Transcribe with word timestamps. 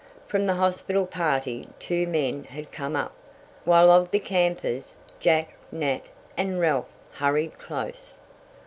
From 0.25 0.47
the 0.47 0.55
hospital 0.55 1.05
party 1.05 1.67
two 1.77 2.07
men 2.07 2.45
had 2.45 2.71
come 2.71 2.95
up, 2.95 3.13
while 3.65 3.91
of 3.91 4.09
the 4.09 4.17
campers, 4.19 4.95
Jack, 5.19 5.55
Nat 5.71 6.01
and 6.35 6.59
Ralph 6.59 6.89
hurried 7.11 7.59
close. 7.59 8.17